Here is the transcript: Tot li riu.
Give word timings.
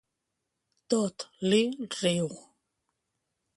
Tot 0.93 1.27
li 1.53 1.61
riu. 1.99 2.35